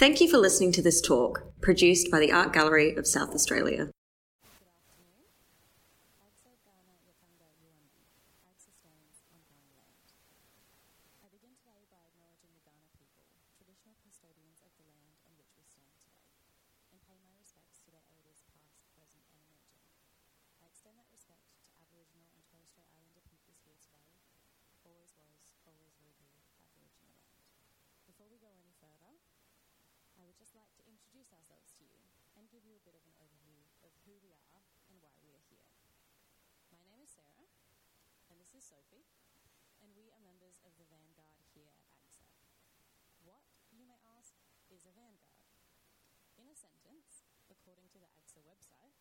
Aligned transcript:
Thank 0.00 0.22
you 0.22 0.30
for 0.30 0.38
listening 0.38 0.72
to 0.72 0.82
this 0.82 1.02
talk, 1.02 1.42
produced 1.60 2.10
by 2.10 2.20
the 2.20 2.32
Art 2.32 2.54
Gallery 2.54 2.96
of 2.96 3.06
South 3.06 3.34
Australia. 3.34 3.90
This 38.50 38.66
is 38.66 38.74
Sophie, 38.74 39.06
and 39.78 39.94
we 39.94 40.10
are 40.10 40.18
members 40.18 40.58
of 40.66 40.74
the 40.74 40.82
Vanguard 40.90 41.38
here 41.54 41.70
at 41.70 41.86
AGSA. 41.86 42.26
What, 43.22 43.46
you 43.70 43.86
may 43.86 44.02
ask, 44.18 44.34
is 44.66 44.82
a 44.82 44.90
Vanguard? 44.90 45.54
In 46.34 46.50
a 46.50 46.58
sentence, 46.58 47.30
according 47.46 47.86
to 47.94 48.02
the 48.02 48.10
AGSA 48.10 48.42
website, 48.42 48.98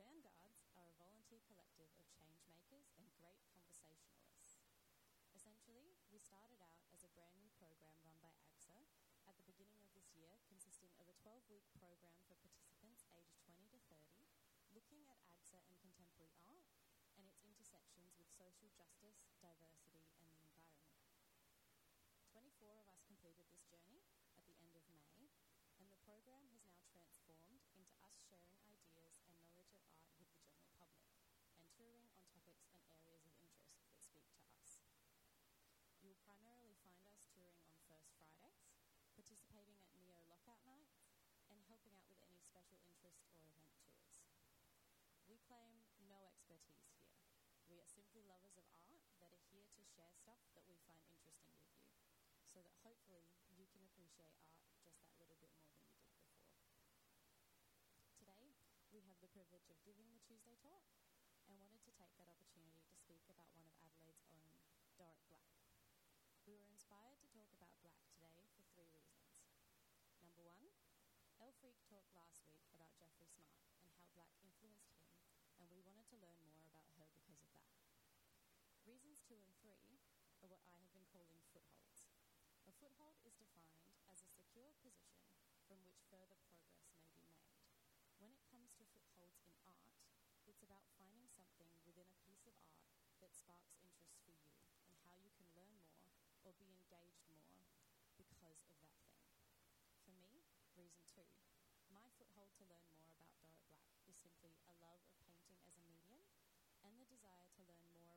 Vanguards 0.00 0.64
are 0.80 0.88
a 0.88 0.96
volunteer 0.96 1.44
collective 1.44 1.92
of 2.00 2.08
changemakers 2.16 2.88
and 2.96 3.04
great 3.20 3.36
conversationalists. 3.44 4.64
Essentially, 5.28 6.00
we 6.08 6.16
started 6.16 6.56
out 6.64 6.80
as 6.88 7.04
a 7.04 7.12
brand 7.12 7.36
new 7.36 7.52
program 7.60 8.00
run 8.00 8.16
by 8.24 8.32
AGSA 8.48 8.80
at 9.28 9.36
the 9.36 9.44
beginning 9.44 9.84
of 9.84 9.92
this 9.92 10.08
year, 10.16 10.40
consisting 10.48 10.96
of 10.96 11.04
a 11.04 11.16
12 11.20 11.44
week 11.52 11.68
program 11.76 12.16
for 12.24 12.40
participants 12.40 12.65
intersections 17.96 18.20
with 18.20 18.28
social 18.36 18.68
justice, 18.76 19.24
diversity, 19.40 20.04
and 20.20 20.28
the 20.28 20.44
environment. 20.44 21.00
24 22.28 22.76
of 22.76 22.92
us 22.92 23.00
completed 23.08 23.48
this 23.48 23.64
journey 23.72 24.04
at 24.36 24.44
the 24.44 24.56
end 24.60 24.76
of 24.76 24.84
May, 24.92 25.32
and 25.80 25.88
the 25.88 26.00
program 26.04 26.44
has 26.52 26.68
now 26.68 26.84
transformed 26.92 27.64
into 27.72 27.96
us 28.04 28.20
sharing 28.28 28.60
ideas 28.68 29.16
and 29.24 29.32
knowledge 29.32 29.56
of 29.56 29.64
art 29.72 29.96
with 30.20 30.28
the 30.28 30.28
general 30.44 30.68
public 30.76 31.08
and 31.56 31.64
touring 31.72 32.04
on 32.12 32.20
topics 32.28 32.68
and 32.68 32.84
areas 33.00 33.24
of 33.24 33.40
interest 33.40 33.80
that 33.88 33.96
speak 33.96 34.28
to 34.36 34.44
us. 34.52 34.84
You'll 36.04 36.20
primarily 36.20 36.76
find 36.84 37.00
us 37.08 37.24
touring 37.32 37.64
on 37.64 37.80
First 37.88 38.12
Fridays, 38.20 38.76
participating 39.16 39.80
at 39.80 39.88
NEO 39.96 40.20
Lockout 40.28 40.60
Nights, 40.68 41.00
and 41.48 41.64
helping 41.64 41.96
out 41.96 42.12
with 42.12 42.20
any 42.20 42.44
special 42.44 42.76
interest 42.84 43.24
or 43.32 43.40
event 43.40 43.72
tours. 43.80 44.20
We 45.24 45.40
claim 45.42 45.80
no 46.06 46.22
expertise 46.22 46.95
we 47.66 47.82
are 47.82 47.90
simply 47.90 48.22
lovers 48.22 48.54
of 48.54 48.62
art 48.70 49.02
that 49.18 49.34
are 49.34 49.42
here 49.50 49.66
to 49.74 49.82
share 49.82 50.14
stuff 50.14 50.38
that 50.54 50.62
we 50.70 50.78
find 50.86 51.02
interesting 51.10 51.50
with 51.58 51.74
you, 51.74 51.90
so 52.46 52.62
that 52.62 52.78
hopefully 52.86 53.26
you 53.58 53.66
can 53.66 53.82
appreciate 53.82 54.30
art 54.38 54.62
just 54.86 55.02
that 55.02 55.18
little 55.18 55.34
bit 55.42 55.50
more 55.58 55.74
than 55.74 55.90
you 55.90 55.98
did 55.98 56.14
before. 56.14 56.46
Today, 58.14 58.54
we 58.94 59.02
have 59.10 59.18
the 59.18 59.34
privilege 59.34 59.66
of 59.66 59.82
giving 59.82 60.06
the 60.14 60.22
Tuesday 60.22 60.54
talk 60.62 60.86
and 61.50 61.58
wanted 61.58 61.82
to 61.82 61.90
take 61.98 62.14
that 62.14 62.30
opportunity 62.30 62.86
to 62.86 62.94
speak 62.94 63.26
about 63.26 63.50
one 63.50 63.66
of 63.66 63.74
Adelaide's 63.82 64.22
own, 64.30 64.62
Dorrit 64.94 65.26
Black. 65.26 65.50
We 66.46 66.54
were 66.54 66.70
inspired 66.70 67.18
to 67.18 67.34
talk 67.34 67.50
about 67.50 67.82
Black 67.82 68.06
today 68.14 68.46
for 68.54 68.62
three 68.78 68.86
reasons. 68.94 69.42
Number 70.22 70.46
one, 70.46 70.70
El 71.42 71.50
talked 71.58 72.14
last 72.14 72.46
week 72.46 72.62
about 72.70 72.94
Jeffrey 72.94 73.26
Smart 73.26 73.66
and 73.82 73.90
how 73.98 74.06
Black 74.14 74.38
influenced 74.38 74.94
him, 74.94 75.10
and 75.58 75.66
we 75.66 75.82
wanted 75.82 76.06
to 76.14 76.22
learn 76.22 76.38
more 76.46 76.65
two, 79.26 79.42
and 79.42 79.58
three 79.58 79.98
are 80.38 80.46
what 80.46 80.62
I 80.70 80.78
have 80.78 80.94
been 80.94 81.10
calling 81.10 81.42
footholds. 81.50 82.06
A 82.70 82.72
foothold 82.78 83.18
is 83.26 83.34
defined 83.34 83.98
as 84.06 84.22
a 84.22 84.30
secure 84.30 84.70
position 84.78 85.26
from 85.66 85.82
which 85.82 85.98
further 86.06 86.38
progress 86.46 86.86
may 86.94 87.10
be 87.10 87.26
made. 87.26 87.50
When 88.22 88.30
it 88.30 88.46
comes 88.46 88.70
to 88.78 88.86
footholds 88.94 89.42
in 89.42 89.50
art, 89.66 89.98
it's 90.46 90.62
about 90.62 90.86
finding 90.94 91.26
something 91.26 91.74
within 91.82 92.06
a 92.06 92.22
piece 92.22 92.46
of 92.46 92.54
art 92.70 92.86
that 93.18 93.34
sparks 93.34 93.74
interest 93.82 94.14
for 94.22 94.30
you 94.30 94.54
and 94.86 94.94
how 95.10 95.18
you 95.18 95.34
can 95.34 95.50
learn 95.58 95.74
more 95.82 96.14
or 96.46 96.54
be 96.54 96.70
engaged 96.70 97.26
more 97.26 97.66
because 98.14 98.62
of 98.62 98.78
that 98.78 98.94
thing. 99.10 99.26
For 100.06 100.14
me, 100.14 100.46
reason 100.78 101.02
two, 101.10 101.26
my 101.90 102.06
foothold 102.14 102.54
to 102.62 102.70
learn 102.70 102.86
more 102.94 103.10
about 103.10 103.34
Dorrit 103.42 103.66
Black 103.66 103.90
is 104.06 104.14
simply 104.14 104.54
a 104.70 104.74
love 104.78 105.02
of 105.02 105.10
painting 105.18 105.58
as 105.66 105.74
a 105.74 105.82
medium 105.82 106.22
and 106.86 106.94
the 106.94 107.10
desire 107.10 107.50
to 107.58 107.66
learn 107.66 107.90
more 107.90 108.15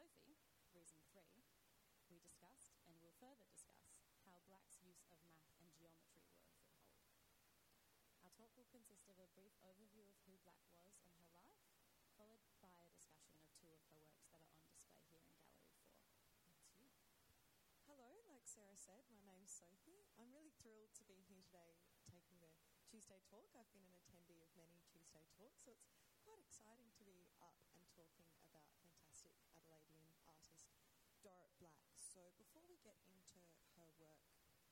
Sophie, 0.00 0.40
reason 0.72 1.04
three, 1.12 1.44
we 2.08 2.16
discussed 2.24 2.72
and 2.88 2.96
will 3.04 3.12
further 3.20 3.44
discuss 3.52 4.00
how 4.24 4.40
Black's 4.48 4.80
use 4.80 5.04
of 5.12 5.20
math 5.28 5.52
and 5.60 5.68
geometry 5.76 6.24
were 6.24 6.40
a 6.40 6.56
foothold. 6.56 7.04
Our 8.24 8.32
talk 8.32 8.48
will 8.56 8.72
consist 8.72 9.12
of 9.12 9.20
a 9.20 9.28
brief 9.36 9.52
overview 9.60 10.08
of 10.08 10.16
who 10.24 10.40
Black 10.40 10.64
was 10.72 10.96
and 11.04 11.12
her 11.20 11.28
life, 11.36 11.60
followed 12.16 12.40
by 12.64 12.72
a 12.80 12.88
discussion 12.96 13.44
of 13.44 13.52
two 13.60 13.68
of 13.76 13.84
her 13.84 13.92
works 13.92 14.24
that 14.32 14.40
are 14.40 14.48
on 14.48 14.64
display 14.72 15.04
here 15.04 15.20
in 15.20 15.36
Gallery 15.36 15.76
4. 15.84 15.92
That's 16.48 16.80
you. 16.80 16.96
Hello, 17.84 18.24
like 18.24 18.48
Sarah 18.48 18.80
said, 18.80 19.04
my 19.12 19.20
name's 19.20 19.52
Sophie. 19.52 20.08
I'm 20.16 20.32
really 20.32 20.56
thrilled 20.64 20.96
to 20.96 21.04
be 21.04 21.20
here 21.28 21.44
today 21.44 21.76
taking 22.08 22.40
the 22.40 22.48
Tuesday 22.88 23.20
talk. 23.28 23.52
I've 23.52 23.68
been 23.76 23.84
an 23.84 24.00
attendee 24.00 24.40
of 24.40 24.48
many 24.56 24.80
Tuesday 24.88 25.28
talks, 25.36 25.60
so 25.60 25.76
it's 25.76 25.92
quite 26.24 26.40
exciting 26.40 26.88
to 26.96 27.04
be 27.04 27.28
up 27.44 27.60
and 27.76 27.84
talking 27.92 28.39
Dorrit 31.30 31.54
Black. 31.62 31.86
So 31.94 32.34
before 32.42 32.66
we 32.66 32.74
get 32.82 32.98
into 33.06 33.38
her 33.78 33.86
work, 34.02 34.18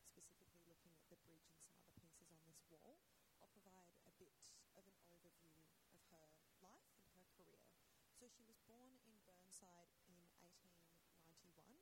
specifically 0.03 0.67
looking 0.67 0.91
at 0.99 1.07
the 1.07 1.15
bridge 1.23 1.47
and 1.47 1.55
some 1.63 1.79
other 1.79 1.95
pieces 2.03 2.35
on 2.35 2.43
this 2.51 2.59
wall, 2.67 2.99
I'll 3.39 3.55
provide 3.55 3.95
a 4.03 4.11
bit 4.19 4.35
of 4.75 4.83
an 4.91 4.99
overview 5.07 5.63
of 5.95 6.03
her 6.11 6.27
life 6.59 6.91
and 6.99 7.15
her 7.15 7.23
career. 7.39 7.63
So 8.11 8.27
she 8.27 8.43
was 8.43 8.59
born 8.67 8.91
in 9.07 9.23
Burnside 9.23 9.95
in 10.03 10.19
1891 10.43 11.79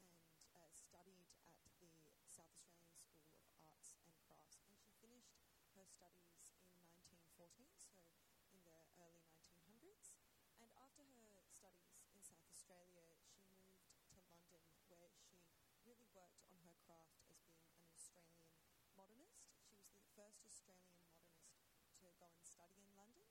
and 0.00 0.08
uh, 0.48 0.72
studied 0.72 1.28
at 1.44 1.60
the 1.68 2.24
South 2.32 2.56
Australian 2.56 2.96
School 2.96 3.20
of 3.36 3.52
Arts 3.68 4.00
and 4.00 4.16
Crafts. 4.24 4.64
And 4.64 4.80
she 4.80 4.96
finished 4.96 5.44
her 5.76 5.84
studies 5.84 6.56
in 6.72 6.72
1914, 6.88 7.68
so 7.76 8.00
in 8.48 8.64
the 8.64 8.80
early 8.96 9.20
1900s. 9.28 10.16
And 10.56 10.72
after 10.72 11.04
her 11.04 11.44
studies 11.44 12.00
in 12.08 12.16
South 12.24 12.48
Australia, 12.48 13.15
worked 16.16 16.40
on 16.48 16.56
her 16.64 16.72
craft 16.88 17.28
as 17.28 17.36
being 17.36 17.52
an 17.76 17.92
Australian 17.92 18.48
modernist. 18.96 19.52
She 19.68 19.76
was 19.76 19.92
the 19.92 20.00
first 20.16 20.40
Australian 20.48 20.96
modernist 21.04 21.44
to 22.00 22.08
go 22.16 22.32
and 22.32 22.40
study 22.40 22.80
in 22.80 22.88
London, 22.96 23.28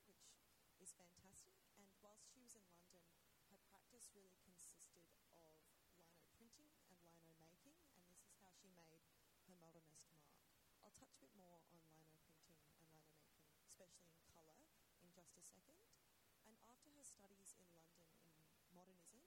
which 0.69 0.77
is 0.85 0.93
fantastic. 0.93 1.57
And 1.73 1.89
whilst 2.05 2.29
she 2.29 2.37
was 2.37 2.53
in 2.53 2.69
London, 2.69 3.01
her 3.49 3.57
practice 3.73 4.13
really 4.13 4.37
consisted 4.37 5.09
of 5.33 5.57
lino 6.37 6.69
printing 6.77 7.01
and 7.01 7.17
lino 7.17 7.33
making, 7.41 7.73
and 7.97 8.05
this 8.05 8.21
is 8.21 8.37
how 8.37 8.53
she 8.53 8.69
made 8.69 9.01
her 9.41 9.49
modernist 9.57 10.05
mark. 10.13 10.37
I'll 10.85 10.93
touch 10.93 11.17
a 11.17 11.21
bit 11.25 11.33
more 11.33 11.57
on 11.65 11.81
lino 11.89 12.21
printing 12.37 12.61
and 12.61 12.69
lino 12.77 13.01
making, 13.01 13.41
especially 13.65 14.13
in 14.13 14.21
colour, 14.29 14.61
in 15.01 15.09
just 15.09 15.33
a 15.33 15.41
second. 15.41 15.81
And 16.45 16.53
after 16.69 16.93
her 16.93 17.01
studies 17.01 17.57
in 17.57 17.65
London 17.73 18.05
in 18.21 18.29
modernism, 18.69 19.24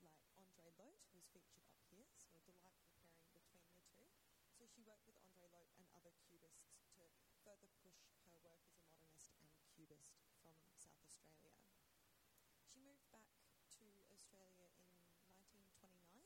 like 0.00 0.16
Andre 0.32 0.72
Lhote, 0.80 1.04
who's 1.12 1.28
featured 1.28 1.60
up 1.60 1.68
here, 1.92 2.08
so 2.16 2.32
a 2.32 2.40
delightful 2.40 3.04
pairing 3.04 3.52
between 3.52 3.76
the 3.76 3.84
two. 3.92 4.08
So 4.48 4.64
she 4.64 4.80
worked 4.80 5.04
with 5.04 5.20
Andre 5.20 5.44
Lhote 5.52 5.76
and 5.76 5.84
other 5.92 6.16
cubists 6.24 6.72
to 6.96 7.04
further 7.44 7.68
push 7.84 8.00
her 8.32 8.40
work 8.40 8.64
as 8.72 8.80
a 8.80 8.88
modernist 8.88 9.36
and 9.44 9.52
cubist 9.76 10.16
from 10.40 10.56
South 10.72 11.04
Australia. 11.12 11.52
She 12.64 12.80
moved 12.80 13.04
back 13.12 13.28
to 13.36 14.00
Australia 14.08 14.72
in 15.36 15.44
1929, 15.52 16.16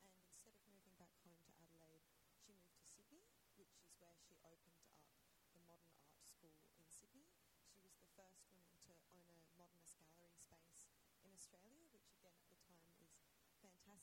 and 0.00 0.12
instead 0.24 0.56
of 0.56 0.64
moving 0.64 0.96
back 0.96 1.12
home 1.20 1.36
to 1.44 1.52
Adelaide, 1.60 2.08
she 2.40 2.56
moved 2.56 2.72
to 2.72 2.84
Sydney, 2.84 3.28
which 3.60 3.76
is 3.76 3.92
where 4.00 4.16
she 4.16 4.40
opened 4.40 4.80
up 4.80 4.96
the 5.52 5.60
Modern 5.68 5.92
Art 6.08 6.24
School 6.24 6.56
in 6.76 6.88
Sydney. 6.88 7.28
She 7.68 7.84
was 7.84 8.00
the 8.00 8.12
first 8.16 8.40
woman 8.48 8.72
to 8.88 8.96
own 9.12 9.28
a 9.28 9.44
modernist 9.56 10.00
gallery 10.00 10.36
space 10.40 10.88
in 11.20 11.32
Australia 11.36 11.79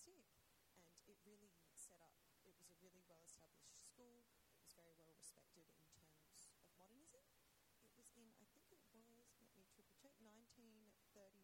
steam. 0.08 0.24
And 0.72 0.88
it 1.12 1.20
really 1.28 1.52
set 1.76 2.00
up, 2.00 2.16
it 2.48 2.56
was 2.56 2.72
a 2.72 2.80
really 2.80 3.04
well 3.12 3.20
established 3.28 3.76
school, 3.84 4.24
it 4.56 4.64
was 4.64 4.72
very 4.72 4.96
well 4.96 5.12
respected 5.12 5.68
in 5.68 5.84
terms 5.92 6.48
of 6.48 6.64
modernism. 6.80 7.28
It 7.84 7.92
was 8.00 8.16
in, 8.16 8.32
I 8.40 8.48
think 8.48 8.72
it 8.72 8.80
was, 8.80 8.88
let 9.44 9.52
me 9.52 9.68
triple 9.68 10.00
check, 10.00 10.16
1931, 10.24 11.36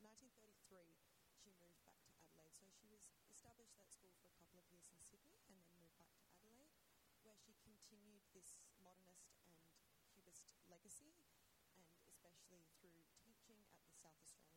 1933, 0.00 0.96
she 1.36 1.52
moved 1.60 1.76
back 1.84 2.00
to 2.08 2.16
Adelaide. 2.16 2.56
So 2.56 2.72
she 2.72 2.88
was 2.88 3.04
established 3.28 3.76
that 3.76 3.92
school 3.92 4.16
for 4.16 4.32
a 4.32 4.36
couple 4.40 4.56
of 4.56 4.64
years 4.72 4.88
in 4.88 4.96
Sydney 4.96 5.36
and 5.44 5.60
then 5.60 5.68
moved 5.76 6.00
back 6.00 6.16
to 6.16 6.24
Adelaide, 6.32 6.72
where 7.20 7.36
she 7.36 7.52
continued 7.60 8.24
this 8.32 8.64
modernist 8.80 9.36
and 9.44 9.60
cubist 10.08 10.48
legacy, 10.72 11.20
and 11.68 11.84
especially 12.00 12.64
through 12.80 13.04
teaching 13.20 13.60
at 13.76 13.84
the 13.84 13.92
South 13.92 14.16
Australian. 14.24 14.55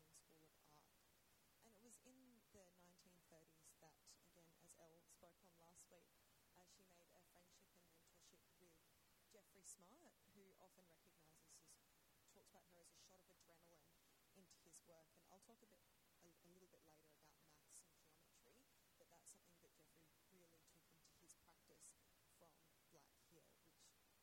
Jeffrey 9.59 9.83
Smart, 9.91 10.15
who 10.39 10.56
often 10.63 10.88
recognises 10.88 11.51
as 11.51 12.07
talks 12.15 12.39
about 12.47 12.63
her 12.71 12.79
as 12.79 12.95
a 12.95 13.03
shot 13.03 13.27
of 13.27 13.35
adrenaline 13.44 13.91
into 14.39 14.56
his 14.63 14.79
work. 14.88 15.11
And 15.19 15.27
I'll 15.35 15.44
talk 15.44 15.59
a 15.59 15.67
bit 15.67 15.83
a, 15.83 16.31
a 16.39 16.47
little 16.47 16.71
bit 16.71 16.79
later 16.88 17.03
about 17.03 17.03
maths 17.44 17.83
and 17.83 18.00
geometry, 18.39 18.95
but 18.95 19.11
that's 19.11 19.27
something 19.27 19.59
that 19.59 19.75
Geoffrey 19.83 20.15
really 20.31 20.63
took 20.63 20.88
into 20.95 21.11
his 21.19 21.35
practice 21.44 21.91
from 21.91 22.31
Black 22.39 23.11
here, 23.27 23.51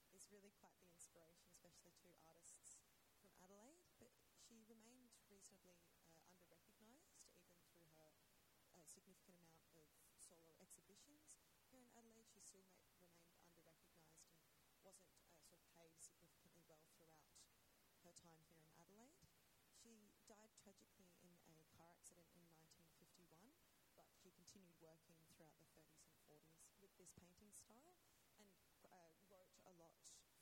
which 0.00 0.16
is 0.16 0.24
really 0.32 0.56
quite 0.56 0.72
the 0.80 0.88
inspiration, 0.88 1.44
especially 1.52 1.92
to 2.00 2.16
artists 2.24 2.80
from 3.20 3.28
Adelaide. 3.36 3.84
But 4.00 4.16
she 4.40 4.64
remained 4.64 5.12
reasonably 5.28 5.84
uh, 6.00 6.16
under 6.32 6.48
recognised, 6.48 7.12
even 7.44 7.60
through 7.76 7.92
her 8.00 8.16
uh, 8.72 8.80
significant 8.88 9.36
amount 9.44 9.68
of 9.76 9.84
solo 10.16 10.56
exhibitions 10.64 11.36
here 11.68 11.84
in 11.84 11.92
Adelaide. 11.92 12.24
She 12.32 12.40
still 12.40 12.64
ma- 12.72 12.88
remained 13.04 13.36
under 13.44 13.60
recognised 13.60 14.24
and 14.24 14.78
wasn't 14.82 15.10
uh, 15.26 15.42
sort 15.42 15.58
of 15.62 15.66
paid 15.74 15.98
significantly 15.98 16.62
well 16.66 16.86
throughout 16.94 17.26
her 18.05 18.05
time 18.22 18.40
here 18.48 18.64
in 18.64 18.72
Adelaide. 18.80 19.16
She 19.68 20.12
died 20.30 20.52
tragically 20.62 21.12
in 21.20 21.32
a 21.56 21.64
car 21.76 21.92
accident 21.92 22.32
in 22.32 22.44
1951, 22.48 23.52
but 23.96 24.08
she 24.16 24.32
continued 24.32 24.76
working 24.80 25.20
throughout 25.36 25.56
the 25.60 25.68
30s 25.68 26.00
and 26.08 26.16
40s 26.28 26.72
with 26.80 26.92
this 26.96 27.12
painting 27.20 27.52
style 27.52 28.00
and 28.40 28.48
uh, 28.88 29.12
wrote 29.28 29.52
a 29.68 29.72
lot 29.76 29.96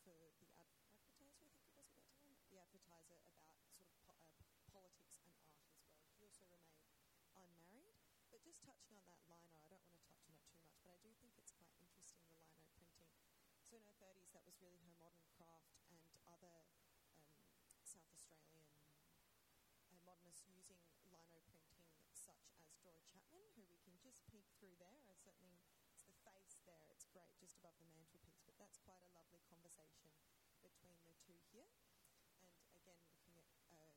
for 0.06 0.31
the 0.38 0.49
ad- 0.55 0.79
advertiser, 0.93 1.32
I 1.35 1.35
think 1.35 1.35
it 1.41 1.50
was 1.50 1.56
at 1.79 1.91
that 1.91 1.91
time, 2.15 2.37
the 2.53 2.61
advertiser 2.62 3.19
about 3.35 3.62
sort 3.75 3.88
of 3.88 3.97
po- 4.06 4.23
uh, 4.44 4.61
politics 4.71 5.19
and 5.25 5.32
art 5.35 5.59
as 5.59 5.73
well. 5.75 5.91
She 6.15 6.23
also 6.23 6.47
remained 6.50 6.94
unmarried. 7.35 7.97
But 8.31 8.43
just 8.43 8.62
touching 8.67 8.94
on 8.99 9.06
that 9.11 9.23
lino, 9.31 9.59
I 9.62 9.71
don't 9.71 9.82
want 9.87 9.94
to 9.94 10.03
touch 10.11 10.23
on 10.26 10.35
it 10.35 10.43
too 10.50 10.59
much, 10.62 10.75
but 10.82 10.91
I 10.91 10.99
do 11.03 11.11
think 11.23 11.35
it's 11.38 11.55
quite 11.55 11.71
interesting, 11.79 12.26
the 12.26 12.35
lino 12.43 12.67
printing. 12.75 13.15
So 13.67 13.79
in 13.79 13.85
her 13.87 13.94
30s, 13.99 14.31
that 14.35 14.43
was 14.47 14.59
really 14.59 14.79
her 14.82 14.94
modern 14.99 15.23
craft 15.38 15.71
and 15.87 15.99
other 16.26 16.67
um, 17.15 17.79
South 17.94 18.11
Australian 18.11 18.67
uh, 19.70 19.94
modernists 20.02 20.50
using 20.50 20.82
lino 20.99 21.23
printing, 21.31 21.79
such 22.11 22.43
as 22.58 22.75
Dora 22.82 23.06
Chapman, 23.06 23.46
who 23.55 23.62
we 23.70 23.79
can 23.87 23.94
just 24.02 24.26
peek 24.26 24.50
through 24.58 24.75
there. 24.82 24.99
I 25.06 25.14
certainly, 25.14 25.62
it's 25.94 26.02
the 26.11 26.19
face 26.26 26.58
there, 26.67 26.91
it's 26.91 27.06
great, 27.14 27.31
just 27.38 27.55
above 27.62 27.79
the 27.79 27.87
mantelpiece, 27.94 28.43
but 28.43 28.58
that's 28.58 28.82
quite 28.82 28.99
a 28.99 29.11
lovely 29.14 29.38
conversation 29.46 30.11
between 30.58 30.99
the 31.06 31.14
two 31.23 31.38
here. 31.55 31.70
And 32.43 32.43
again, 32.43 32.67
looking 32.82 33.31
at 33.38 33.46
uh, 33.70 33.94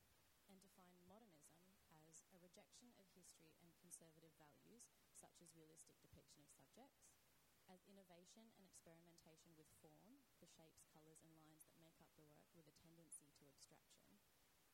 and 0.46 0.62
define 0.62 1.02
modernism 1.10 1.74
as 1.90 2.22
a 2.30 2.38
rejection 2.38 2.94
of 3.02 3.10
history 3.18 3.50
and 3.66 3.74
conservative 3.82 4.34
values, 4.38 4.94
such 5.10 5.42
as 5.42 5.58
realistic 5.58 5.98
depiction 5.98 6.46
of 6.46 6.54
subjects, 6.54 7.19
as 7.70 7.86
innovation 7.86 8.50
and 8.58 8.66
experimentation 8.66 9.54
with 9.54 9.70
form, 9.78 10.18
the 10.42 10.50
shapes, 10.50 10.82
colours, 10.90 11.22
and 11.22 11.30
lines 11.38 11.62
that 11.70 11.78
make 11.78 11.94
up 12.02 12.10
the 12.18 12.26
work 12.26 12.50
with 12.50 12.66
a 12.66 12.74
tendency 12.82 13.30
to 13.38 13.46
abstraction, 13.46 14.18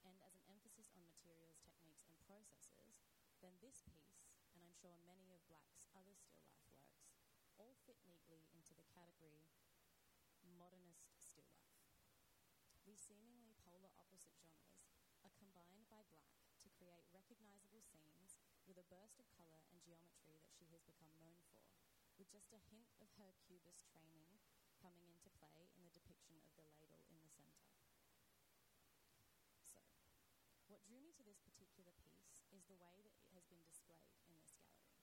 and 0.01 0.17
as 0.25 0.33
an 0.33 0.49
emphasis 0.49 0.89
on 0.97 1.05
materials, 1.05 1.61
techniques, 1.61 2.09
and 2.09 2.17
processes, 2.25 3.05
then 3.45 3.53
this 3.61 3.85
piece, 3.85 4.25
and 4.57 4.65
I'm 4.65 4.73
sure 4.73 4.97
many 5.05 5.29
of 5.29 5.45
Black's 5.45 5.85
other 5.93 6.17
still 6.17 6.49
life 6.57 6.81
works, 6.89 7.21
all 7.61 7.77
fit 7.85 8.01
neatly 8.09 8.49
into 8.57 8.73
the 8.73 8.89
category 8.89 9.53
modernist 10.57 11.13
still 11.21 11.53
life. 11.53 11.85
These 12.87 13.03
seemingly 13.03 13.59
polar 13.67 13.93
opposite 13.99 14.39
genres 14.41 14.89
are 15.21 15.35
combined 15.37 15.91
by 15.91 16.07
Black 16.07 16.39
to 16.63 16.73
create 16.73 17.11
recognizable 17.13 17.83
scenes 17.83 18.39
with 18.65 18.79
a 18.79 18.87
burst 18.87 19.19
of 19.19 19.27
colour 19.35 19.67
and 19.69 19.83
geometry 19.83 20.39
that 20.39 20.55
she 20.55 20.71
has 20.71 20.87
become 20.87 21.11
known 21.19 21.37
for, 21.51 21.66
with 22.17 22.33
just 22.33 22.53
a 22.57 22.65
hint 22.73 22.89
of 22.97 23.13
her 23.21 23.37
cubist 23.45 23.85
training 23.93 24.41
coming 24.81 25.05
into 25.09 25.29
play 25.37 25.69
in 25.77 25.85
the 25.85 25.93
depiction 25.93 26.41
of 26.41 26.57
the 26.57 26.65
ladle 26.65 27.05
in 27.13 27.21
the 27.21 27.29
centre. 27.29 27.77
So, 29.69 29.85
what 30.69 30.85
drew 30.89 31.01
me 31.05 31.13
to 31.17 31.25
this 31.25 31.45
particular 31.45 31.93
piece 32.01 32.45
is 32.53 32.65
the 32.65 32.81
way 32.81 33.05
that 33.05 33.17
it 33.21 33.29
has 33.37 33.45
been 33.49 33.65
displayed 33.69 34.17
in 34.25 34.33
this 34.33 34.57
gallery, 34.57 34.97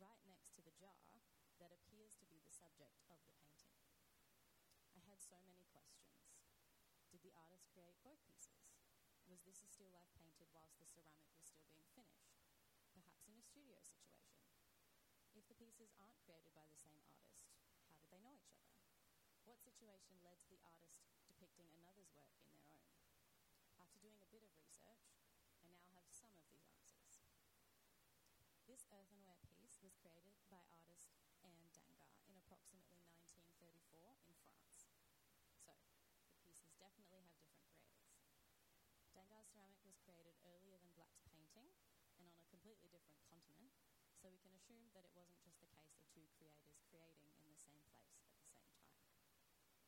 right 0.00 0.20
next 0.24 0.56
to 0.56 0.64
the 0.64 0.72
jar 0.72 1.20
that 1.60 1.72
appears 1.72 2.16
to 2.20 2.28
be 2.28 2.40
the 2.40 2.52
subject 2.52 3.04
of 3.08 3.20
the 3.24 3.36
painting. 3.36 3.76
I 4.96 5.04
had 5.04 5.20
so 5.20 5.40
many 5.44 5.64
questions. 5.68 6.24
Did 7.12 7.20
the 7.20 7.36
artist 7.36 7.68
create 7.72 8.00
both 8.00 8.20
pieces? 8.28 8.64
Was 9.28 9.44
this 9.44 9.60
a 9.60 9.68
still 9.68 9.92
life 9.92 10.12
painted 10.16 10.48
whilst 10.52 10.80
the 10.80 10.88
ceramic 10.88 11.28
was 11.36 11.48
still 11.48 11.68
being 11.68 11.88
finished? 11.92 12.32
Perhaps 12.92 13.24
in 13.28 13.36
a 13.36 13.44
studio 13.44 13.80
situation? 13.84 14.35
pieces 15.76 15.92
aren't 16.00 16.16
created 16.24 16.56
by 16.56 16.64
the 16.64 16.80
same 16.80 16.96
artist, 17.04 17.52
how 17.84 18.00
did 18.00 18.08
they 18.08 18.16
know 18.24 18.32
each 18.32 18.48
other? 18.48 18.72
What 19.44 19.60
situation 19.60 20.16
led 20.24 20.40
to 20.40 20.48
the 20.48 20.56
artist 20.64 21.04
depicting 21.28 21.68
another's 21.76 22.08
work 22.16 22.32
in 22.40 22.48
their 22.48 22.64
own? 22.72 22.96
After 23.76 24.00
doing 24.00 24.16
a 24.24 24.32
bit 24.32 24.40
of 24.40 24.56
research, 24.56 25.12
I 25.60 25.68
now 25.68 25.84
have 25.92 26.08
some 26.08 26.32
of 26.32 26.48
these 26.48 26.64
answers. 26.64 27.20
This 28.64 28.88
earthenware 28.88 29.44
piece 29.52 29.76
was 29.84 29.92
created 30.00 30.40
by 30.48 30.64
artist 30.72 31.12
Anne 31.44 31.68
Dangar 31.68 32.08
in 32.24 32.40
approximately 32.40 33.04
1934 33.12 34.16
in 34.24 34.32
France. 34.48 34.88
So, 35.60 35.76
the 36.32 36.40
pieces 36.40 36.72
definitely 36.80 37.28
have 37.28 37.44
different 37.52 37.76
creators. 37.84 38.24
Dangar's 39.12 39.52
ceramic 39.52 39.84
was 39.84 40.00
created 40.00 40.40
earlier 40.40 40.80
than 40.80 40.96
Black's 40.96 41.20
painting 41.28 41.68
and 42.16 42.24
on 42.24 42.32
a 42.32 42.48
completely 42.48 42.88
different 42.88 43.20
continent, 43.28 43.76
so 44.26 44.34
we 44.34 44.42
can 44.42 44.58
assume 44.58 44.90
that 44.90 45.06
it 45.06 45.14
wasn't 45.14 45.38
just 45.38 45.54
the 45.54 45.62
case 45.62 45.86
of 45.86 46.02
two 46.10 46.26
creators 46.34 46.74
creating 46.90 47.30
in 47.38 47.46
the 47.46 47.62
same 47.62 47.78
place 47.86 48.10
at 48.10 48.18
the 48.18 48.26
same 48.26 48.42
time. 48.50 48.74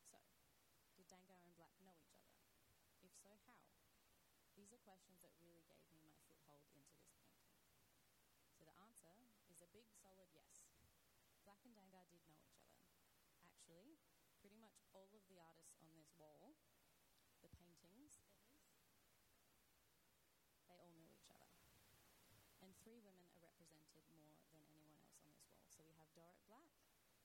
So, 0.07 0.23
did 0.95 1.11
Dangar 1.11 1.43
and 1.43 1.51
Black 1.59 1.75
know 1.83 1.99
each 1.99 2.15
other? 2.15 2.39
If 3.03 3.11
so, 3.19 3.35
how? 3.43 3.59
These 4.55 4.71
are 4.71 4.79
questions 4.87 5.19
that 5.27 5.35
really 5.43 5.67
gave 5.67 5.83
me 5.91 6.07
my 6.07 6.15
foothold 6.31 6.71
into 6.71 6.87
this 7.03 7.11
painting. 7.19 7.51
So 8.55 8.63
the 8.63 8.79
answer 8.79 9.11
is 9.51 9.59
a 9.59 9.67
big 9.75 9.91
solid 9.91 10.31
yes. 10.31 10.71
Black 11.43 11.59
and 11.67 11.75
Dangar 11.75 12.07
did 12.07 12.23
know 12.31 12.39
each 12.39 12.63
other. 12.63 12.79
Actually, 13.43 13.99
pretty 14.39 14.63
much 14.63 14.87
all 14.95 15.11
of 15.19 15.27
the 15.27 15.43
artists 15.43 15.83
on 15.83 15.91
this 15.99 16.15
wall, 16.15 16.55
the 17.43 17.51
paintings, 17.59 18.23
they 20.63 20.79
all 20.79 20.95
knew 20.95 21.11
each 21.11 21.27
other. 21.27 21.51
And 22.63 22.75
three 22.87 23.03
women 23.03 23.38
represented 23.59 24.07
more 24.15 24.39
than 24.47 24.63
anyone 24.63 24.95
else 24.95 25.19
on 25.19 25.27
this 25.27 25.43
wall. 25.51 25.67
So 25.67 25.83
we 25.83 25.95
have 25.99 26.07
Dorrit 26.15 26.39
Black, 26.47 26.71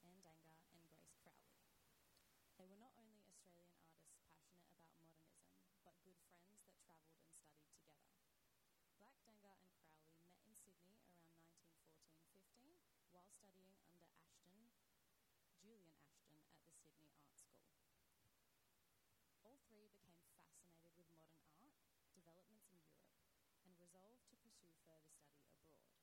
Anne 0.02 0.18
Dangar, 0.26 0.66
and 0.74 0.82
Grace 0.90 1.14
Crowley. 1.22 1.54
They 2.58 2.66
were 2.66 2.78
not 2.78 2.94
only 2.98 3.22
Australian 3.22 3.70
artists 3.70 4.18
passionate 4.18 4.66
about 4.66 4.90
modernism, 4.98 5.46
but 5.86 5.94
good 6.02 6.18
friends 6.26 6.66
that 6.66 6.82
travelled 6.82 7.14
and 7.14 7.30
studied 7.30 7.62
together. 7.70 8.02
Black, 8.98 9.14
Dangar, 9.22 9.62
and 9.62 9.70
Crowley 9.78 10.10
met 10.18 10.42
in 10.42 10.58
Sydney 10.58 10.98
around 10.98 11.14
1914 11.22 11.94
15 12.34 12.74
while 13.14 13.30
studying 13.30 13.70
under 13.78 14.02
Ashton, 14.18 14.74
Julian 15.62 15.94
Ashton, 16.02 16.42
at 16.58 16.66
the 16.66 16.82
Sydney 16.82 17.14
Art 17.14 17.30
School. 17.38 17.62
All 19.46 19.62
three 19.70 19.86
became 19.86 20.18
fascinated 20.26 20.90
with 20.98 21.06
modern 21.14 21.38
art, 21.54 21.78
developments 22.16 22.66
in 22.74 22.82
Europe, 22.82 23.14
and 23.62 23.76
resolved 23.78 24.26
to 24.30 24.36
pursue 24.40 24.74
further 24.82 25.14
study 25.14 25.46
abroad. 25.46 25.94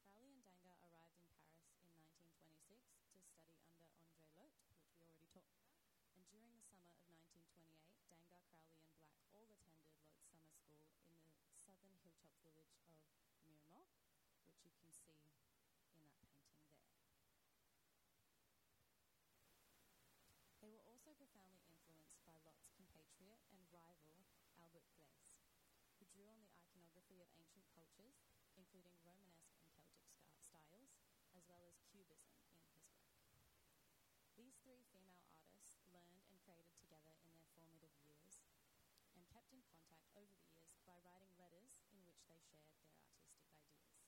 Crowley 0.00 0.34
and 0.34 0.42
Dangar 0.42 0.78
arrived 0.90 1.20
in 1.20 1.30
Paris 1.38 1.70
in 1.78 1.86
1926 1.94 2.88
to 2.90 3.06
study 3.06 3.28
under 3.30 3.92
Andre 4.00 4.26
Lhote, 4.34 4.58
which 4.64 4.82
we 4.90 4.98
already 4.98 5.28
talked 5.30 5.56
about, 5.60 5.84
and 6.16 6.24
during 6.28 6.50
the 6.56 6.64
summer 6.64 6.90
of 6.90 7.04
1928, 7.08 7.94
Dangar, 8.10 8.42
Crowley, 9.28 9.58
and 9.60 9.70
Black 9.76 9.96
all 10.02 10.16
attended 10.18 10.56
Lhote's 10.68 10.90
summer 10.94 11.18
school 11.18 11.28
in 11.34 11.44
the 11.50 11.58
southern 11.66 11.94
hilltop 12.00 12.32
village 12.44 12.76
of 12.80 13.36
Mirmande, 13.44 13.88
which 14.48 14.60
you 14.64 14.72
can 14.76 14.88
see 14.88 15.12
in 15.12 15.28
that 15.36 15.52
painting 15.92 16.30
there. 16.32 16.54
They 20.64 20.72
were 20.72 20.84
also 20.88 21.12
profoundly 21.12 21.60
influenced 21.68 22.24
by 22.24 22.32
Lhote's 22.40 22.72
compatriot 22.72 23.36
and 23.52 23.60
rival 23.68 24.24
Albert 24.56 24.88
Gleizes, 24.96 25.44
who 26.00 26.08
drew 26.08 26.24
on 26.32 26.40
the 26.40 26.48
iconography 26.56 27.13
of 27.24 27.32
ancient 27.40 27.64
cultures, 27.72 28.20
including 28.54 29.00
Romanesque 29.00 29.48
and 29.56 29.72
Celtic 29.72 30.04
styles, 30.38 31.00
as 31.32 31.48
well 31.48 31.64
as 31.64 31.80
Cubism 31.88 32.36
in 32.36 32.52
his 32.52 32.68
work. 32.68 32.92
These 34.36 34.60
three 34.60 34.84
female 34.92 35.24
artists 35.32 35.80
learned 35.88 36.20
and 36.28 36.36
created 36.44 36.76
together 36.76 37.16
in 37.24 37.32
their 37.32 37.48
formative 37.56 37.94
years 38.04 38.44
and 39.14 39.24
kept 39.30 39.54
in 39.54 39.62
contact 39.64 40.10
over 40.12 40.34
the 40.34 40.50
years 40.52 40.82
by 40.82 40.98
writing 41.00 41.32
letters 41.38 41.80
in 41.94 42.02
which 42.04 42.26
they 42.26 42.38
shared 42.42 42.66
their 42.74 42.82
artistic 42.90 43.46
ideas. 43.54 44.02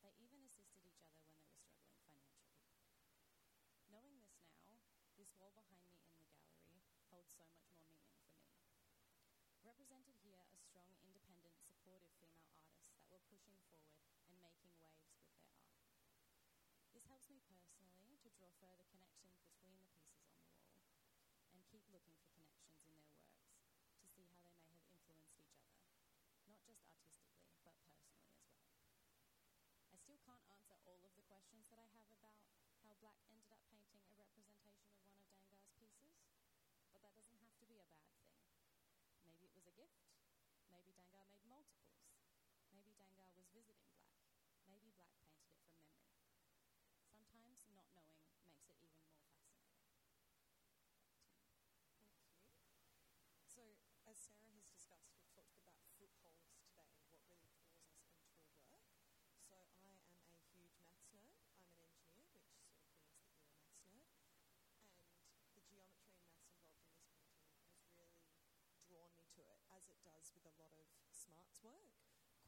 They 0.00 0.16
even 0.18 0.40
assisted 0.42 0.82
each 0.88 1.04
other 1.04 1.20
when 1.20 1.36
they 1.36 1.52
were 1.52 1.76
struggling 1.84 2.24
financially. 2.32 2.64
Knowing 3.92 4.20
this 4.24 4.40
now, 4.64 4.88
this 5.18 5.34
wall 5.36 5.52
behind 5.52 5.84
me 5.90 6.00
in 6.00 6.08
the 6.08 6.16
gallery 6.24 6.96
holds 7.12 7.32
so 7.34 7.44
much 7.48 7.66
more 7.68 7.84
meaning 7.92 8.14
for 8.24 8.32
me. 8.32 8.48
Represented 9.64 10.16
here 10.22 10.38
are 10.38 10.54
strong, 10.54 10.94
independent, 11.02 11.17
supportive 11.88 12.12
female 12.20 12.52
artists 12.52 13.00
that 13.00 13.08
were 13.08 13.24
pushing 13.32 13.56
forward 13.64 13.96
and 14.28 14.36
making 14.36 14.36
waves 14.36 14.60
with 14.60 14.76
their 14.76 14.92
art. 14.92 15.24
This 16.92 17.08
helps 17.08 17.32
me 17.32 17.40
personally 17.48 18.20
to 18.20 18.28
draw 18.36 18.52
further 18.60 18.84
connections 18.92 19.40
between 19.40 19.80
the 19.80 19.88
pieces 19.88 20.20
on 20.20 20.36
the 20.36 20.52
wall 20.52 20.84
and 21.48 21.64
keep 21.64 21.88
looking 21.88 22.12
for 22.20 22.28
connections 22.28 22.76
in 22.84 22.92
their 22.92 23.08
works 23.08 23.40
to 24.04 24.04
see 24.04 24.28
how 24.28 24.44
they 24.44 24.60
may 24.68 24.76
have 24.76 24.92
influenced 25.00 25.32
each 25.40 25.56
other, 25.56 25.80
not 26.44 26.60
just 26.68 26.84
artistically, 26.84 27.56
but 27.64 27.80
personally 27.80 28.20
as 28.20 28.36
well. 28.36 28.68
I 29.88 29.96
still 29.96 30.20
can't 30.28 30.44
answer 30.44 30.76
all 30.84 31.00
of 31.08 31.16
the 31.16 31.24
questions 31.24 31.72
that 31.72 31.80
I 31.80 31.88
have 31.96 32.12
about 32.12 32.36
how 32.84 32.92
Black 33.00 33.16
ended 33.32 33.48
up 33.48 33.64
painting 33.72 34.04
a 34.04 34.12
representation 34.12 34.92
of 34.92 35.08
one 35.08 35.24
of 35.24 35.32
Dangar's 35.32 35.72
pieces, 35.80 36.20
but 36.92 37.00
that 37.00 37.16
doesn't 37.16 37.40
have 37.40 37.56
to 37.56 37.64
be 37.64 37.80
a 37.80 37.88
bad 37.88 38.12
thing. 38.12 38.28
Maybe 39.24 39.48
it 39.48 39.56
was 39.56 39.64
a 39.64 39.72
gift. 39.72 40.04
Maybe 40.68 40.92
Dangar 40.92 41.24
made 41.32 41.48
multiples. 41.48 42.04
Maybe 42.68 42.92
Dangar 42.92 43.32
was 43.32 43.48
visiting 43.56 43.88
Black. 43.96 44.20
Maybe 44.68 44.92
Black 44.92 45.16
painted 45.16 45.48
it 45.48 45.64
from 45.64 45.80
memory. 45.80 46.20
Sometimes 47.08 47.64
not 47.72 47.88
knowing 47.96 48.20
makes 48.44 48.68
it 48.68 48.84
even 48.84 49.00
more 49.08 49.24
fascinating. 49.32 49.88
Thank 51.96 52.12
you. 52.12 52.28
So, 53.48 53.80
as 54.04 54.20
Sarah 54.20 54.52
has 54.52 54.68
discussed, 54.68 55.08
we've 55.16 55.32
talked 55.32 55.56
about 55.56 55.80
footholds 55.96 56.12
today, 56.20 56.36
what 56.76 56.92
really 56.92 57.08
draws 57.08 57.32
us 57.32 57.56
into 57.56 58.60
a 58.60 58.68
work. 58.68 58.92
So, 59.40 59.56
I 59.56 59.72
am 59.80 59.88
a 59.96 60.44
huge 60.52 60.76
maths 60.84 61.08
nerd. 61.08 61.32
I'm 61.48 61.64
an 61.64 61.72
engineer, 61.72 61.88
which 62.12 62.28
sort 62.28 62.44
of 62.44 62.52
means 62.60 64.04
that 64.12 64.20
you're 64.20 64.36
a 64.36 64.44
maths 64.44 64.52
nerd. 64.52 64.84
And 65.40 65.56
the 65.56 65.64
geometry 65.64 66.20
and 66.20 66.28
maths 66.28 66.52
involved 66.52 66.84
in 66.84 67.00
this 67.00 67.16
painting 67.16 67.72
has 67.72 67.88
really 67.96 68.20
drawn 68.84 69.16
me 69.16 69.24
to 69.40 69.40
it, 69.48 69.64
as 69.72 69.88
it 69.88 69.96
does 70.04 70.28
with 70.36 70.44
a 70.44 70.52
lot 70.60 70.76
of 70.76 70.84
smarts 71.08 71.48
work. 71.68 71.92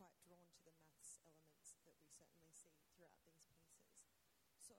Quite 0.00 0.16
drawn 0.24 0.48
to 0.48 0.60
the 0.64 0.72
maths 0.80 1.20
elements 1.28 1.76
that 1.84 1.92
we 2.00 2.08
certainly 2.08 2.56
see 2.56 2.80
throughout 2.96 3.20
these 3.28 3.44
pieces. 3.44 4.08
So, 4.56 4.76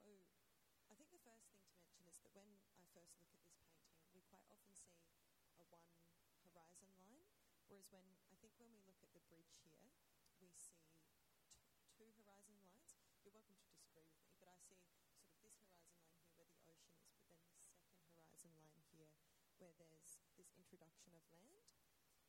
I 0.90 0.98
think 0.98 1.14
the 1.14 1.22
first 1.22 1.46
thing 1.46 1.62
to 1.62 1.70
mention 1.70 2.02
is 2.10 2.18
that 2.26 2.34
when 2.34 2.50
I 2.74 2.82
first 2.90 3.14
look 3.22 3.30
at 3.30 3.38
this 3.46 3.54
painting, 3.62 4.10
we 4.10 4.26
quite 4.26 4.42
often 4.50 4.74
see 4.74 4.98
a 5.62 5.64
one 5.70 5.94
horizon 6.42 6.90
line, 6.98 7.22
whereas 7.70 7.86
when 7.94 8.02
I 8.26 8.34
think 8.42 8.58
when 8.58 8.74
we 8.74 8.82
look 8.82 8.98
at 8.98 9.14
the 9.14 9.22
bridge 9.30 9.54
here, 9.62 9.94
we 10.42 10.50
see 10.50 10.90
t- 11.06 11.86
two 11.94 12.10
horizon 12.18 12.58
lines. 12.58 12.98
You're 13.22 13.36
welcome 13.38 13.54
to 13.54 13.70
disagree 13.70 14.10
with 14.10 14.18
me, 14.26 14.34
but 14.42 14.50
I 14.50 14.58
see 14.58 14.82
sort 14.82 14.98
of 14.98 15.06
this 15.46 15.62
horizon 15.62 15.86
line 15.94 16.18
here 16.34 16.34
where 16.34 16.50
the 16.50 16.66
ocean 16.66 16.98
is, 17.06 17.14
but 17.14 17.30
then 17.30 17.46
this 17.46 17.70
second 17.70 18.02
horizon 18.18 18.50
line 18.58 18.74
here 18.90 19.14
where 19.62 19.70
there's 19.78 20.18
this 20.34 20.50
introduction 20.58 21.14
of 21.14 21.22
land. 21.30 21.70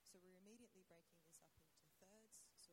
So 0.05 0.21
we're 0.21 0.37
immediately 0.37 0.85
breaking 0.85 1.17
this 1.25 1.41
up 1.41 1.49
into 1.57 1.72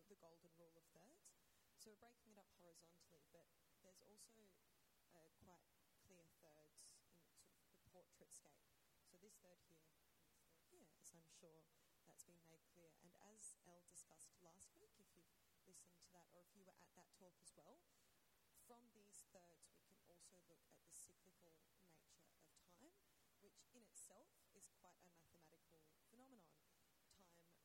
of 0.00 0.08
the 0.08 0.16
golden 0.16 0.48
rule 0.56 0.72
of 0.80 0.86
thirds. 0.96 1.28
So 1.76 1.92
we're 1.92 2.00
breaking 2.00 2.32
it 2.32 2.40
up 2.40 2.48
horizontally, 2.56 3.20
but 3.20 3.68
there's 3.84 4.00
also 4.00 4.48
uh, 5.12 5.28
quite 5.44 5.68
clear 6.00 6.24
thirds 6.40 6.96
in 7.84 7.92
sort 7.92 8.08
of 8.08 8.16
the 8.16 8.24
portrait 8.24 8.32
scape. 8.32 8.64
So 9.04 9.20
this 9.20 9.36
third 9.44 9.60
here 9.68 9.80
third 9.80 10.72
here, 10.72 10.88
as 11.00 11.12
I'm 11.12 11.24
sure 11.40 11.64
that's 12.08 12.24
been 12.24 12.40
made 12.44 12.64
clear. 12.72 12.92
And 13.00 13.12
as 13.32 13.56
Elle 13.64 13.84
discussed 13.88 14.36
last 14.40 14.72
week, 14.76 14.92
if 15.00 15.08
you've 15.12 15.32
listened 15.68 15.96
to 16.00 16.08
that 16.16 16.28
or 16.32 16.44
if 16.44 16.52
you 16.56 16.64
were 16.64 16.76
at 16.76 16.92
that 16.96 17.08
talk 17.16 17.36
as 17.40 17.52
well, 17.56 17.80
from 18.68 18.80
these 18.92 19.24
thirds 19.32 19.68
we 19.88 19.96
can 20.00 20.16
also 20.16 20.44
look 20.48 20.64
at 20.68 20.80
the 20.84 20.92
cyclical 20.92 21.56
nature 21.60 22.08
of 22.08 22.48
time, 22.56 22.92
which 23.40 23.64
in 23.72 23.84
itself 23.84 24.28
is 24.56 24.68
quite 24.80 24.96
a 25.04 25.12
mathematical 25.12 25.80
phenomenon. 26.08 26.56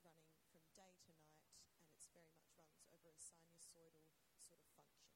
Time 0.03 0.19
running 0.19 0.43
from 0.47 0.63
day 0.75 0.95
to 1.05 1.11
night, 1.15 1.43
and 1.83 1.91
it's 1.91 2.07
very 2.11 2.31
much 2.31 2.49
runs 2.55 2.87
over 2.89 3.11
a 3.11 3.19
sinusoidal 3.75 4.07
sort 4.47 4.63
of 4.63 4.71
function. 4.71 5.11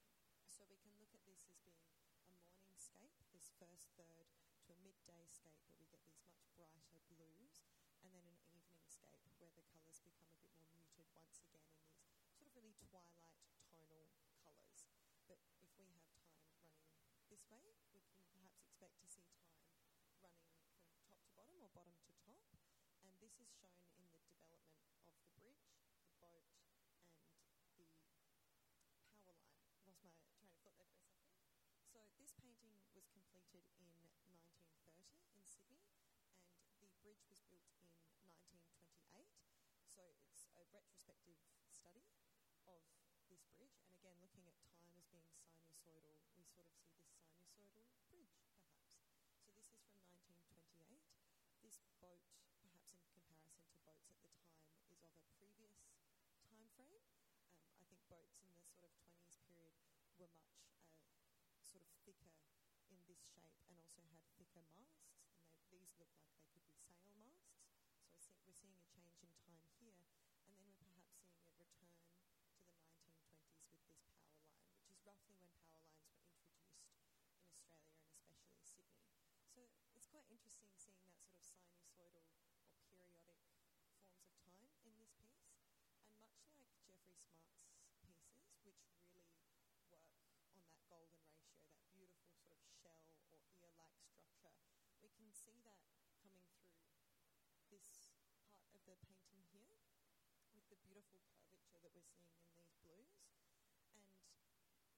So 0.52 0.68
we 0.68 0.76
can 0.84 0.92
look 1.00 1.16
at 1.16 1.24
this 1.24 1.48
as 1.48 1.56
being 1.64 1.80
a 2.28 2.36
morning 2.44 2.76
scape, 2.76 3.16
this 3.32 3.56
first 3.56 3.88
third, 3.96 4.28
to 4.68 4.76
a 4.76 4.78
midday 4.84 5.24
scape 5.32 5.64
where 5.64 5.80
we 5.80 5.88
get 5.88 6.04
these 6.04 6.20
much 6.28 6.44
brighter 6.60 7.00
blues, 7.08 7.64
and 8.04 8.12
then 8.12 8.28
an 8.28 8.36
evening 8.52 8.84
scape 8.92 9.32
where 9.40 9.56
the 9.56 9.64
colours 9.72 10.04
become 10.04 10.28
a 10.36 10.44
bit 10.44 10.52
more 10.60 10.68
muted 10.76 11.08
once 11.16 11.40
again 11.40 11.72
in 11.72 11.88
these 11.88 12.12
sort 12.36 12.44
of 12.44 12.52
really 12.52 12.76
twilight 12.84 13.40
tonal 13.72 14.28
colours. 14.44 14.84
But 15.24 15.40
if 15.40 15.56
we 15.56 15.72
have 15.80 15.80
time 15.80 16.04
running 16.20 16.44
this 17.32 17.48
way, 17.48 17.64
we 17.96 18.04
can 18.12 18.28
perhaps 18.28 18.60
expect 18.60 19.00
to 19.00 19.08
see 19.08 19.24
time 19.40 19.56
running 19.56 19.88
from 19.88 20.04
top 20.20 20.36
to 20.36 20.52
bottom 21.32 21.56
or 21.64 21.72
bottom 21.72 21.96
to 21.96 22.12
top. 22.28 22.44
And 23.08 23.16
this 23.24 23.40
is 23.40 23.48
shown 23.56 23.80
in 23.96 24.04
the 24.12 24.20
development 24.28 24.92
of 25.08 25.16
the 25.24 25.32
bridge, 25.40 25.72
the 25.96 25.96
boat, 25.96 25.96
and 25.96 26.04
the 26.04 26.12
power 26.20 26.44
line. 26.44 26.68
Lost 29.88 30.04
my 30.04 30.12
train 30.20 30.44
of 30.44 30.58
thought 30.60 30.76
there 30.82 30.92
for 31.00 31.08
a 31.08 31.16
second. 31.16 31.40
So 31.88 32.02
this 32.18 32.34
painting 32.36 32.76
was 32.94 33.08
completed 33.50 33.82
in 33.82 33.90
1930 33.98 35.10
in 35.34 35.42
Sydney, 35.42 35.82
and 36.70 36.86
the 36.86 36.94
bridge 37.02 37.26
was 37.26 37.42
built 37.50 37.66
in 37.82 37.90
1928. 38.22 39.26
So 39.90 40.06
it's 40.22 40.46
a 40.62 40.70
retrospective 40.70 41.42
study 41.66 42.06
of 42.70 42.86
this 43.26 43.50
bridge, 43.58 43.82
and 43.82 43.90
again, 43.98 44.22
looking 44.22 44.46
at 44.46 44.54
time 44.78 44.94
as 44.94 45.10
being 45.10 45.26
sinusoidal, 45.50 46.22
we 46.38 46.46
sort 46.46 46.70
of 46.70 46.78
see 46.78 46.94
this 46.94 47.10
sinusoidal 47.26 47.90
bridge, 48.14 48.38
perhaps. 48.54 49.02
So 49.42 49.50
this 49.58 49.74
is 49.74 49.82
from 49.90 50.06
1928. 50.06 51.10
This 51.66 51.82
boat, 52.06 52.22
perhaps 52.62 52.94
in 52.94 53.02
comparison 53.02 53.66
to 53.66 53.82
boats 53.82 54.06
at 54.14 54.22
the 54.22 54.30
time, 54.30 54.62
is 54.94 55.02
of 55.02 55.10
a 55.18 55.26
previous 55.42 55.74
time 55.82 56.06
frame. 56.06 56.38
Um, 56.54 56.70
I 57.82 57.82
think 57.82 57.98
boats 58.14 58.46
in 58.46 58.54
the 58.54 58.62
sort 58.70 58.86
of 58.86 58.94
20s 59.02 59.42
period 59.42 59.74
were 60.22 60.30
much 60.38 60.38
uh, 60.86 61.66
sort 61.66 61.82
of 61.82 61.90
thicker 62.06 62.30
in 62.92 63.02
this 63.06 63.22
shape 63.22 63.56
and 63.70 63.78
also 63.78 64.02
had 64.10 64.22
thicker 64.38 64.66
masts. 64.74 65.14
And 65.14 65.26
they, 65.46 65.62
these 65.74 65.94
look 65.98 66.12
like 66.18 66.34
they 66.54 66.62
could 66.66 66.82
be 66.84 66.94
sail 66.94 67.18
masts. 67.26 67.62
So 68.10 68.18
see, 68.18 68.38
we're 68.46 68.58
seeing 68.58 68.76
a 68.78 68.86
change 68.86 69.18
in 69.22 69.32
time 69.46 69.66
here, 69.78 70.06
and 70.44 70.50
then 70.54 70.62
we're 70.66 70.78
perhaps 70.82 71.14
seeing 71.14 71.46
it 71.46 71.70
return 71.70 72.02
to 72.10 72.22
the 72.22 72.34
1920s 72.34 73.32
with 73.40 73.54
this 73.54 73.70
power 73.74 73.98
line, 74.02 74.26
which 74.74 74.90
is 74.90 75.02
roughly 75.06 75.38
when 75.38 75.54
power 75.62 75.86
lines 75.86 76.10
were 76.18 76.26
introduced 76.26 76.74
in 76.74 76.82
Australia 76.90 77.30
and 77.86 78.26
especially 78.26 78.66
Sydney. 78.66 79.06
So 79.46 79.66
it's 79.94 80.10
quite 80.10 80.26
interesting 80.30 80.74
seeing 80.74 81.02
that 81.06 81.18
sort 81.22 81.36
of 81.36 81.42
sinusoidal 81.46 82.26
or 82.34 82.74
periodic 82.90 83.18
forms 83.26 83.50
of 83.54 83.66
time 83.70 83.94
in 84.46 84.54
this 84.62 84.74
piece. 84.82 85.18
And 86.06 86.16
much 86.18 86.42
like 86.56 86.74
Jeffrey 86.86 87.14
Smart's 87.14 87.60
pieces, 87.68 88.24
which 88.66 88.82
really 89.44 89.76
work 89.90 90.08
on 90.16 90.64
that 90.66 90.80
golden 90.88 91.22
ratio, 91.28 91.62
that 91.76 91.86
beautiful 91.94 92.34
sort 92.40 92.56
of 92.56 92.64
shell 92.80 93.04
or 93.06 93.20
ear 93.60 93.74
like 93.76 94.00
structure, 94.32 95.12
we 95.19 95.19
can 95.30 95.38
see 95.46 95.62
that 95.62 95.78
coming 96.18 96.42
through 96.58 96.90
this 97.70 98.10
part 98.50 98.66
of 98.74 98.82
the 98.90 98.98
painting 99.06 99.46
here 99.54 99.78
with 100.58 100.66
the 100.74 100.80
beautiful 100.82 101.22
curvature 101.46 101.78
that 101.78 101.94
we're 101.94 102.02
seeing 102.02 102.34
in 102.42 102.50
these 102.58 102.74
blues. 102.82 103.14
And 103.94 104.10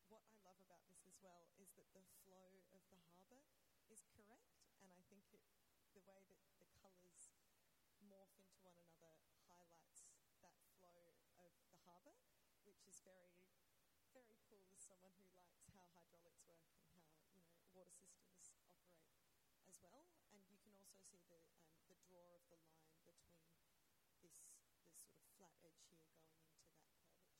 what 0.07 0.23
I 0.31 0.39
love 0.39 0.55
about 0.63 0.87
this 0.87 1.03
as 1.03 1.19
well 1.19 1.51
is 1.59 1.75
that 1.75 1.91
the 1.91 2.07
flow 2.23 2.63
of 2.71 2.79
the 2.95 3.03
harbour 3.11 3.43
is 3.91 4.07
correct, 4.07 4.55
and 4.79 4.87
I 4.95 5.03
think 5.11 5.27
it, 5.35 5.43
the 5.91 5.99
way 6.07 6.23
that 6.23 6.39
the 6.55 6.71
colours 6.79 7.35
morph 7.99 8.31
into 8.39 8.55
one 8.63 8.79
another 8.79 9.11
highlights 9.43 10.07
that 10.39 10.55
flow 10.79 11.11
of 11.43 11.51
the 11.67 11.75
harbour, 11.83 12.15
which 12.63 12.87
is 12.87 13.03
very, 13.03 13.35
very 14.15 14.39
cool 14.47 14.63
as 14.71 14.79
someone 14.79 15.11
who 15.11 15.27
likes 15.35 15.67
how 15.75 15.91
hydraulics 15.91 16.47
work 16.47 16.63
and 16.71 16.79
how 16.87 17.19
you 17.35 17.43
know 17.43 17.67
water 17.75 17.99
systems 17.99 18.47
operate 18.55 18.95
as 19.67 19.75
well. 19.83 20.07
And 20.31 21.00
see 21.11 21.27
the 21.27 21.43
um, 21.59 21.75
the 21.91 21.99
draw 22.07 22.39
of 22.39 22.47
the 22.47 22.55
line 22.55 22.87
between 23.03 23.35
this 24.23 24.39
this 24.87 24.95
sort 25.03 25.19
of 25.19 25.27
flat 25.35 25.51
edge 25.67 25.83
here 25.91 25.99
going 26.07 26.31
into 26.39 26.55
that 26.55 26.79
curvature. 26.87 27.35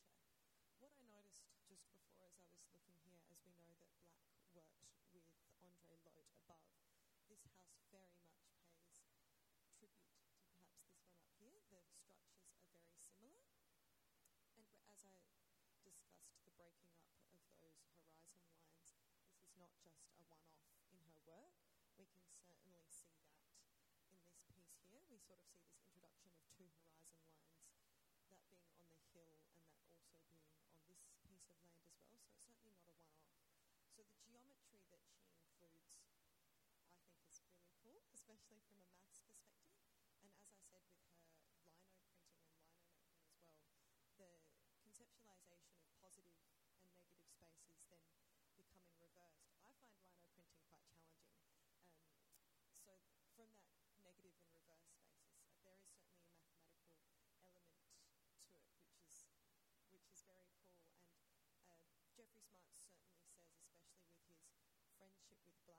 What 0.84 0.92
I 1.00 1.08
noticed 1.08 1.56
just 1.72 1.88
before 1.96 2.36
as 2.36 2.44
I 2.44 2.52
was 2.52 2.68
looking 2.76 3.00
here, 3.08 3.24
as 3.32 3.40
we 3.48 3.56
know 3.56 3.72
that 3.80 3.96
Black 4.52 4.76
worked 4.84 5.08
with 5.16 5.24
Andre 5.64 5.96
Lhote 6.04 6.36
above, 6.36 6.68
this 7.32 7.48
house 7.56 7.80
very 7.88 8.12
much 8.12 8.36
pays 8.44 8.68
tribute 8.76 9.08
to 9.24 9.40
perhaps 9.40 9.72
this 9.80 9.96
one 10.04 10.20
up 10.20 10.36
here. 10.60 10.76
The 11.40 11.56
structures 11.64 12.28
are 12.44 12.68
very 12.76 13.00
similar. 13.00 13.56
And 14.60 14.68
as 14.92 15.00
I 15.08 15.16
discussed 15.24 16.12
the 16.44 16.52
breaking 16.60 16.92
up 17.00 17.08
of 17.48 17.56
those 17.64 17.80
horizon 17.88 18.36
lines, 18.36 19.00
this 19.24 19.40
is 19.40 19.56
not 19.56 19.72
just 19.80 20.04
a 20.04 20.12
one 20.12 20.28
off 20.28 20.44
in 20.92 21.00
her 21.08 21.24
work. 21.24 21.56
We 21.96 22.10
can 22.12 22.28
certainly 22.28 22.84
see 22.90 23.14
that 23.30 23.46
in 24.10 24.18
this 24.26 24.44
piece 24.50 24.82
here. 24.90 25.06
We 25.08 25.22
sort 25.22 25.38
of 25.40 25.46
see 25.48 25.62
this 25.70 25.78
introduction 25.78 26.34
of 26.34 26.42
two 26.52 26.68
horizon 26.74 27.22
lines, 27.30 27.78
that 28.34 28.42
being 28.50 28.74
on 28.74 28.90
the 28.90 29.00
hill 29.14 29.38
and 29.54 29.64
that 29.70 29.80
also 29.86 30.18
being 30.26 30.42
on 30.50 30.58
this 30.60 30.82
piece 30.84 31.06
of 31.08 31.16
land 31.22 31.46
as 31.46 31.62
well. 31.62 31.86
So 32.10 32.18
it's 32.26 32.42
certainly 32.42 32.74
not 32.82 32.98
a 32.98 33.06
one 33.14 33.62
off. 33.70 33.81
So 33.92 34.08
the 34.08 34.16
geometry 34.24 34.80
that 34.88 35.04
she 35.04 35.28
includes, 35.28 36.00
I 36.00 36.08
think, 36.16 37.20
is 37.28 37.44
really 37.44 37.68
cool, 37.84 38.08
especially 38.16 38.64
from 38.64 38.80
a 38.80 38.88
maths 38.88 39.11
seguito 65.32 65.71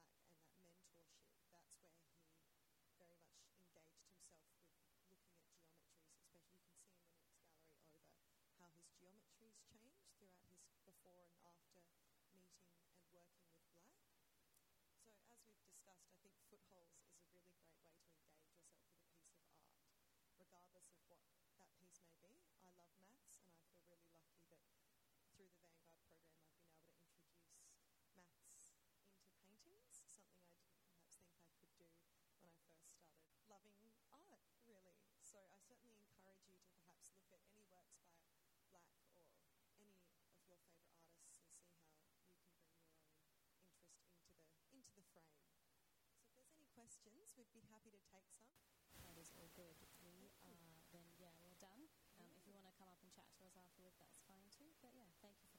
Liz, 47.37 47.49
we'd 47.55 47.65
be 47.65 47.73
happy 47.73 47.89
to 47.89 48.03
take 48.13 48.29
some. 48.29 48.53
That 49.09 49.17
is 49.17 49.33
all 49.33 49.49
good. 49.57 49.77
We 50.05 50.29
are, 50.45 50.77
then, 50.93 51.09
yeah, 51.17 51.33
well 51.41 51.57
done. 51.61 51.89
Um, 52.21 52.29
if 52.37 52.45
you 52.45 52.53
want 52.53 52.69
to 52.69 52.77
come 52.77 52.93
up 52.93 53.01
and 53.01 53.09
chat 53.09 53.25
to 53.41 53.45
us 53.49 53.57
afterwards, 53.57 53.97
that's 53.97 54.21
fine 54.29 54.49
too. 54.53 54.69
But 54.85 54.93
yeah, 54.93 55.09
thank 55.25 55.41
you. 55.41 55.52